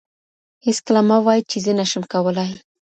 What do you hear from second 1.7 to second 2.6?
نشم کولای.